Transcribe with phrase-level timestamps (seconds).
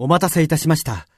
[0.00, 1.08] お待たせいたしました。